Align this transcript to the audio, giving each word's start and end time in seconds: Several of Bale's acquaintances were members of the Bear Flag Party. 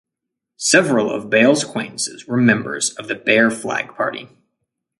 Several 0.57 1.11
of 1.11 1.29
Bale's 1.29 1.61
acquaintances 1.63 2.25
were 2.25 2.35
members 2.37 2.89
of 2.95 3.07
the 3.07 3.13
Bear 3.13 3.51
Flag 3.51 3.93
Party. 3.95 4.29